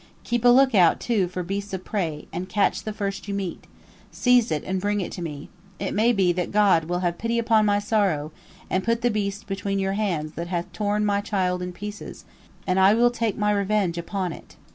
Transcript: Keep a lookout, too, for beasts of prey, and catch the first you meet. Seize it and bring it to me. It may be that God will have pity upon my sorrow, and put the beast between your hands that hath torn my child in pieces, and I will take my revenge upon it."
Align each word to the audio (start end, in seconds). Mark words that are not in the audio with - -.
Keep 0.23 0.43
a 0.45 0.49
lookout, 0.49 0.99
too, 0.99 1.27
for 1.27 1.43
beasts 1.43 1.75
of 1.75 1.85
prey, 1.85 2.27
and 2.33 2.49
catch 2.49 2.81
the 2.85 2.91
first 2.91 3.27
you 3.27 3.35
meet. 3.35 3.65
Seize 4.11 4.49
it 4.51 4.63
and 4.63 4.81
bring 4.81 4.99
it 4.99 5.11
to 5.11 5.21
me. 5.21 5.47
It 5.77 5.93
may 5.93 6.11
be 6.11 6.33
that 6.33 6.51
God 6.51 6.85
will 6.85 7.01
have 7.01 7.19
pity 7.19 7.37
upon 7.37 7.67
my 7.67 7.77
sorrow, 7.77 8.31
and 8.67 8.83
put 8.83 9.03
the 9.03 9.11
beast 9.11 9.45
between 9.45 9.77
your 9.77 9.93
hands 9.93 10.31
that 10.33 10.47
hath 10.47 10.73
torn 10.73 11.05
my 11.05 11.21
child 11.21 11.61
in 11.61 11.71
pieces, 11.71 12.25
and 12.65 12.79
I 12.79 12.95
will 12.95 13.11
take 13.11 13.37
my 13.37 13.51
revenge 13.51 13.99
upon 13.99 14.33
it." 14.33 14.55